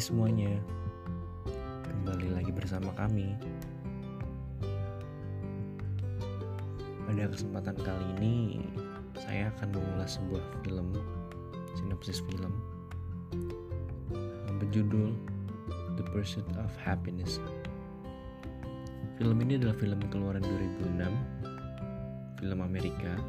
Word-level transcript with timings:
semuanya, 0.00 0.48
kembali 1.84 2.32
lagi 2.32 2.48
bersama 2.48 2.88
kami. 2.96 3.36
Pada 7.04 7.28
kesempatan 7.28 7.76
kali 7.76 8.06
ini, 8.16 8.64
saya 9.12 9.52
akan 9.52 9.76
mengulas 9.76 10.16
sebuah 10.16 10.40
film, 10.64 10.96
sinopsis 11.76 12.24
film, 12.32 12.48
berjudul 14.56 15.12
The 16.00 16.04
Pursuit 16.16 16.48
of 16.56 16.72
Happiness. 16.80 17.36
Film 19.20 19.36
ini 19.44 19.60
adalah 19.60 19.76
film 19.76 20.00
keluaran 20.08 20.40
2006, 20.40 22.40
film 22.40 22.64
Amerika, 22.64 23.20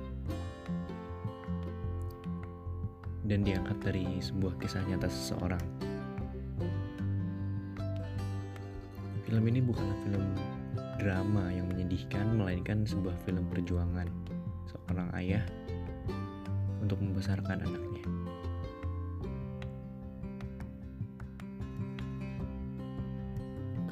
dan 3.28 3.44
diangkat 3.44 3.76
dari 3.84 4.08
sebuah 4.24 4.56
kisah 4.64 4.88
nyata 4.88 5.12
seseorang. 5.12 5.91
Film 9.32 9.48
ini 9.48 9.64
bukanlah 9.64 9.96
film 10.04 10.36
drama 11.00 11.48
yang 11.56 11.64
menyedihkan, 11.72 12.36
melainkan 12.36 12.84
sebuah 12.84 13.16
film 13.24 13.48
perjuangan 13.48 14.12
seorang 14.68 15.08
ayah 15.16 15.40
untuk 16.84 17.00
membesarkan 17.00 17.64
anaknya. 17.64 18.04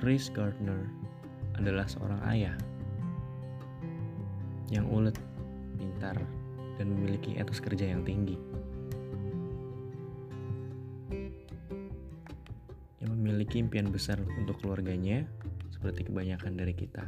Chris 0.03 0.27
Gardner 0.27 0.91
adalah 1.55 1.88
seorang 1.88 2.19
ayah 2.35 2.59
yang 4.67 4.91
ulet, 4.91 5.16
pintar, 5.80 6.19
dan 6.75 6.91
memiliki 6.91 7.39
etos 7.39 7.63
kerja 7.63 7.88
yang 7.88 8.03
tinggi. 8.03 8.35
Memiliki 13.30 13.61
impian 13.61 13.94
besar 13.94 14.17
untuk 14.41 14.58
keluarganya, 14.58 15.22
seperti 15.69 16.09
kebanyakan 16.09 16.58
dari 16.58 16.73
kita. 16.73 17.05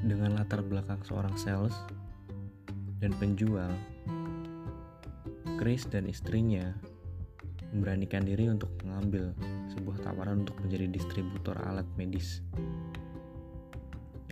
Dengan 0.00 0.40
latar 0.40 0.64
belakang 0.64 1.04
seorang 1.04 1.36
sales 1.36 1.76
dan 3.04 3.12
penjual, 3.20 3.68
Chris 5.60 5.84
dan 5.84 6.08
istrinya 6.08 6.72
memberanikan 7.76 8.24
diri 8.24 8.48
untuk 8.48 8.72
mengambil 8.80 9.36
sebuah 9.68 10.00
tawaran 10.00 10.48
untuk 10.48 10.56
menjadi 10.64 10.88
distributor 10.88 11.60
alat 11.68 11.84
medis 12.00 12.40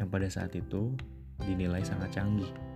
yang 0.00 0.08
pada 0.08 0.32
saat 0.32 0.56
itu 0.56 0.96
dinilai 1.44 1.84
sangat 1.84 2.16
canggih. 2.16 2.71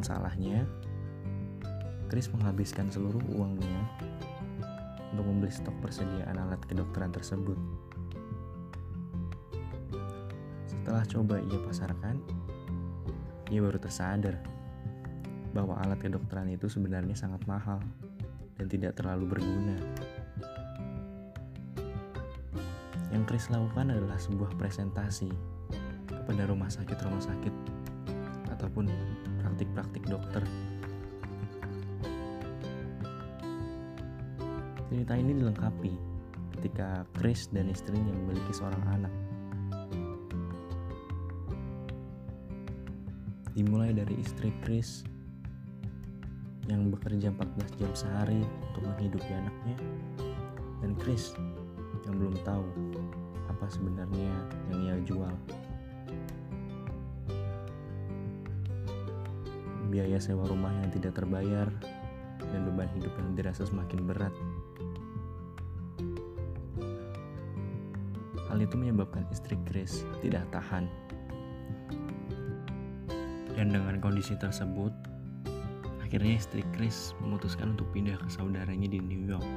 Namun 0.00 0.16
salahnya, 0.16 0.64
Chris 2.08 2.32
menghabiskan 2.32 2.88
seluruh 2.88 3.20
uangnya 3.36 3.84
untuk 5.12 5.28
membeli 5.28 5.52
stok 5.52 5.76
persediaan 5.84 6.40
alat 6.40 6.56
kedokteran 6.64 7.12
tersebut. 7.12 7.60
Setelah 10.64 11.04
coba 11.04 11.36
ia 11.44 11.60
pasarkan, 11.68 12.16
ia 13.52 13.60
baru 13.60 13.76
tersadar 13.76 14.40
bahwa 15.52 15.76
alat 15.84 16.00
kedokteran 16.00 16.48
itu 16.48 16.64
sebenarnya 16.64 17.12
sangat 17.12 17.44
mahal 17.44 17.84
dan 18.56 18.72
tidak 18.72 18.96
terlalu 18.96 19.36
berguna. 19.36 19.76
Yang 23.12 23.22
Chris 23.28 23.52
lakukan 23.52 23.92
adalah 23.92 24.16
sebuah 24.16 24.56
presentasi 24.56 25.28
kepada 26.08 26.48
rumah 26.48 26.72
sakit-rumah 26.72 27.20
sakit 27.20 27.79
ataupun 28.60 28.92
praktik-praktik 29.40 30.04
dokter. 30.04 30.44
Cerita 34.92 35.16
ini 35.16 35.32
dilengkapi 35.32 35.96
ketika 36.60 37.08
Chris 37.16 37.48
dan 37.48 37.72
istrinya 37.72 38.12
memiliki 38.12 38.52
seorang 38.52 38.84
anak. 39.00 39.14
Dimulai 43.56 43.96
dari 43.96 44.20
istri 44.20 44.52
Chris 44.60 45.08
yang 46.68 46.92
bekerja 46.92 47.32
14 47.32 47.80
jam 47.80 47.92
sehari 47.96 48.44
untuk 48.44 48.84
menghidupi 48.84 49.32
anaknya 49.32 49.76
dan 50.84 50.92
Chris 51.00 51.32
yang 52.04 52.20
belum 52.20 52.36
tahu 52.44 52.68
apa 53.48 53.66
sebenarnya 53.72 54.32
yang 54.68 54.78
ia 54.84 54.96
jual. 55.08 55.34
Biaya 59.90 60.22
sewa 60.22 60.46
rumah 60.46 60.70
yang 60.86 60.94
tidak 60.94 61.18
terbayar 61.18 61.66
dan 62.38 62.60
beban 62.62 62.86
hidup 62.94 63.10
yang 63.18 63.34
dirasa 63.34 63.66
semakin 63.66 64.06
berat. 64.06 64.30
Hal 68.46 68.62
itu 68.62 68.78
menyebabkan 68.78 69.26
istri 69.34 69.58
Chris 69.66 70.06
tidak 70.22 70.46
tahan. 70.54 70.86
Dan 73.58 73.74
dengan 73.74 73.98
kondisi 73.98 74.38
tersebut, 74.38 74.94
akhirnya 76.06 76.38
istri 76.38 76.62
Chris 76.70 77.10
memutuskan 77.18 77.74
untuk 77.74 77.90
pindah 77.90 78.14
ke 78.14 78.30
saudaranya 78.30 78.86
di 78.86 79.02
New 79.02 79.26
York. 79.26 79.50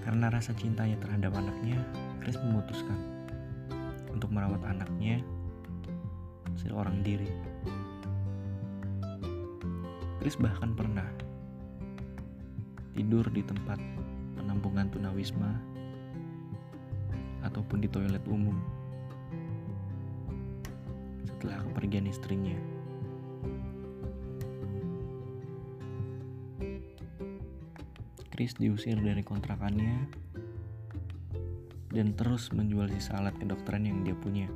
Karena 0.00 0.32
rasa 0.32 0.56
cintanya 0.56 0.96
terhadap 0.96 1.36
anaknya, 1.36 1.76
Chris 2.24 2.40
memutuskan 2.40 2.96
untuk 4.12 4.32
merawat 4.32 4.64
anaknya 4.64 5.20
seorang 6.62 7.02
diri. 7.02 7.28
Chris 10.22 10.38
bahkan 10.38 10.70
pernah 10.78 11.06
tidur 12.94 13.26
di 13.34 13.42
tempat 13.42 13.82
penampungan 14.38 14.86
tunawisma 14.94 15.50
ataupun 17.42 17.82
di 17.82 17.88
toilet 17.90 18.22
umum 18.30 18.54
setelah 21.26 21.58
kepergian 21.66 22.06
istrinya. 22.06 22.54
Chris 28.30 28.54
diusir 28.56 28.96
dari 29.02 29.26
kontrakannya 29.26 30.06
dan 31.92 32.16
terus 32.16 32.48
menjual 32.54 32.88
sisa 32.94 33.20
alat 33.20 33.36
kedokteran 33.36 33.84
yang 33.84 34.00
dia 34.06 34.16
punya. 34.16 34.48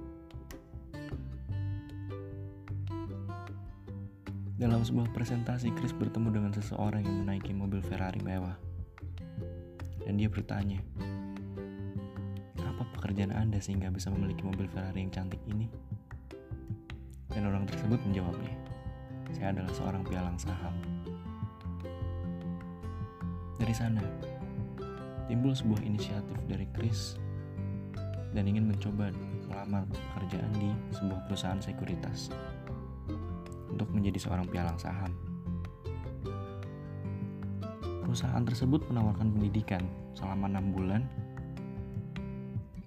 Dalam 4.57 4.81
sebuah 4.81 5.13
presentasi, 5.13 5.69
Chris 5.77 5.93
bertemu 5.93 6.33
dengan 6.33 6.49
seseorang 6.49 7.05
yang 7.05 7.29
menaiki 7.29 7.53
mobil 7.53 7.85
Ferrari 7.85 8.25
mewah. 8.25 8.57
Dan 10.01 10.17
dia 10.17 10.33
bertanya, 10.33 10.81
apa 12.65 12.89
pekerjaan 12.97 13.37
Anda 13.37 13.61
sehingga 13.61 13.93
bisa 13.93 14.09
memiliki 14.09 14.41
mobil 14.49 14.65
Ferrari 14.73 15.05
yang 15.05 15.13
cantik 15.13 15.45
ini? 15.45 15.69
Dan 17.29 17.53
orang 17.53 17.69
tersebut 17.69 18.01
menjawabnya, 18.09 18.57
saya 19.37 19.53
adalah 19.53 19.69
seorang 19.77 20.01
pialang 20.09 20.41
saham. 20.41 20.73
Dari 23.61 23.77
sana, 23.77 24.01
timbul 25.29 25.53
sebuah 25.53 25.85
inisiatif 25.85 26.41
dari 26.49 26.65
Chris 26.73 27.21
dan 28.33 28.49
ingin 28.49 28.73
mencoba 28.73 29.13
melamar 29.53 29.85
pekerjaan 29.93 30.49
di 30.57 30.73
sebuah 30.97 31.29
perusahaan 31.29 31.61
sekuritas 31.61 32.33
untuk 33.77 33.93
menjadi 33.93 34.17
seorang 34.17 34.49
pialang 34.49 34.81
saham. 34.81 35.13
Perusahaan 38.01 38.41
tersebut 38.41 38.89
menawarkan 38.89 39.37
pendidikan 39.37 39.85
selama 40.17 40.49
enam 40.49 40.73
bulan 40.73 41.05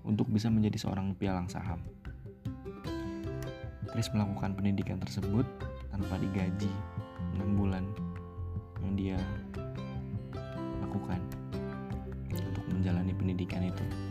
untuk 0.01 0.25
bisa 0.33 0.49
menjadi 0.49 0.81
seorang 0.81 1.13
pialang 1.13 1.45
saham. 1.45 1.77
Chris 3.93 4.09
melakukan 4.17 4.57
pendidikan 4.57 4.97
tersebut 4.97 5.45
tanpa 5.93 6.17
digaji 6.17 6.73
6 7.37 7.45
bulan 7.53 7.85
yang 8.81 8.93
dia 8.97 9.19
lakukan 10.81 11.21
untuk 12.33 12.65
menjalani 12.73 13.13
pendidikan 13.13 13.61
itu. 13.61 14.08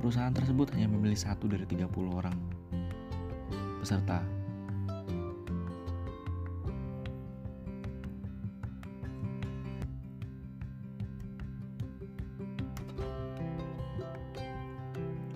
Perusahaan 0.00 0.32
tersebut 0.32 0.72
hanya 0.72 0.88
memilih 0.88 1.20
satu 1.20 1.44
dari 1.44 1.68
30 1.68 1.84
orang 2.08 2.32
peserta. 3.84 4.24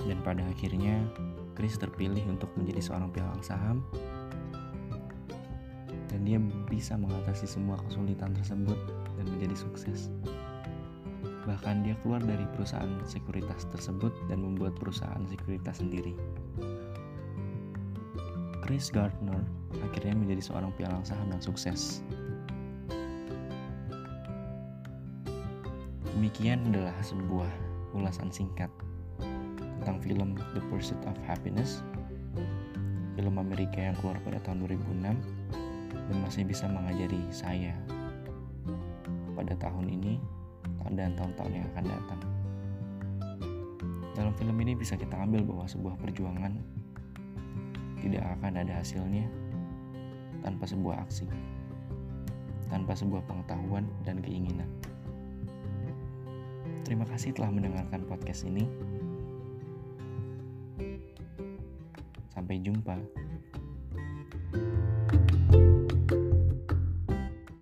Dan 0.04 0.20
pada 0.24 0.40
akhirnya, 0.48 1.00
Chris 1.52 1.76
terpilih 1.76 2.24
untuk 2.28 2.48
menjadi 2.56 2.80
seorang 2.80 3.12
pialang 3.12 3.44
saham 3.44 3.84
dan 6.08 6.20
dia 6.24 6.38
bisa 6.70 6.94
mengatasi 6.94 7.44
semua 7.44 7.74
kesulitan 7.84 8.32
tersebut 8.32 8.78
dan 9.16 9.26
menjadi 9.28 9.56
sukses. 9.60 10.08
Bahkan 11.44 11.84
dia 11.84 11.92
keluar 12.00 12.24
dari 12.24 12.48
perusahaan 12.56 13.00
sekuritas 13.04 13.68
tersebut 13.68 14.12
dan 14.32 14.40
membuat 14.40 14.76
perusahaan 14.80 15.20
sekuritas 15.28 15.84
sendiri. 15.84 16.16
Chris 18.64 18.88
Gardner 18.88 19.44
akhirnya 19.84 20.16
menjadi 20.16 20.40
seorang 20.48 20.72
pialang 20.80 21.04
saham 21.04 21.28
yang 21.28 21.44
sukses. 21.44 22.00
Demikian 26.16 26.64
adalah 26.72 26.96
sebuah 27.04 27.52
ulasan 27.92 28.32
singkat 28.32 28.72
tentang 29.84 30.00
film 30.00 30.32
The 30.56 30.64
Pursuit 30.72 30.96
of 31.04 31.12
Happiness, 31.28 31.84
film 33.20 33.36
Amerika 33.36 33.84
yang 33.84 33.92
keluar 34.00 34.16
pada 34.24 34.40
tahun 34.40 34.64
2006 34.64 35.12
dan 35.92 36.16
masih 36.24 36.48
bisa 36.48 36.64
mengajari 36.64 37.20
saya 37.28 37.76
pada 39.36 39.52
tahun 39.60 39.92
ini 39.92 40.16
dan 40.92 41.16
tahun-tahun 41.16 41.52
yang 41.56 41.66
akan 41.72 41.84
datang. 41.88 42.20
Dalam 44.14 44.32
film 44.36 44.56
ini 44.60 44.76
bisa 44.76 44.94
kita 44.94 45.16
ambil 45.16 45.42
bahwa 45.42 45.64
sebuah 45.66 45.96
perjuangan 45.98 46.52
tidak 48.04 48.24
akan 48.38 48.52
ada 48.60 48.72
hasilnya 48.78 49.24
tanpa 50.44 50.68
sebuah 50.68 51.08
aksi, 51.08 51.24
tanpa 52.68 52.92
sebuah 52.92 53.24
pengetahuan 53.24 53.88
dan 54.04 54.20
keinginan. 54.20 54.68
Terima 56.84 57.08
kasih 57.08 57.32
telah 57.32 57.48
mendengarkan 57.48 58.04
podcast 58.04 58.44
ini. 58.44 58.68
Sampai 62.36 62.60
jumpa. 62.60 63.00